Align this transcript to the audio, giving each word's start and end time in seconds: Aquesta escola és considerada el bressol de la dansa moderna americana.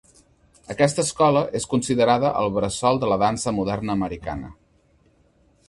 Aquesta 0.73 1.03
escola 1.07 1.43
és 1.59 1.67
considerada 1.73 2.33
el 2.41 2.49
bressol 2.57 2.99
de 3.05 3.13
la 3.13 3.21
dansa 3.27 3.55
moderna 3.61 3.99
americana. 3.99 4.53